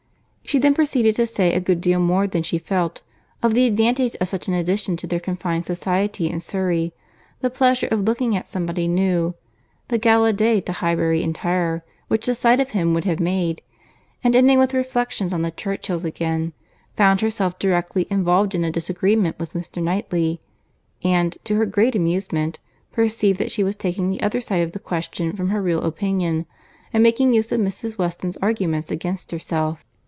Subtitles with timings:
[0.43, 2.99] She then proceeded to say a good deal more than she felt,
[3.41, 6.91] of the advantage of such an addition to their confined society in Surry;
[7.39, 9.33] the pleasure of looking at somebody new;
[9.87, 13.61] the gala day to Highbury entire, which the sight of him would have made;
[14.25, 16.51] and ending with reflections on the Churchills again,
[16.97, 19.81] found herself directly involved in a disagreement with Mr.
[19.81, 20.41] Knightley;
[21.01, 22.59] and, to her great amusement,
[22.91, 26.45] perceived that she was taking the other side of the question from her real opinion,
[26.91, 27.97] and making use of Mrs.
[27.97, 29.85] Weston's arguments against herself.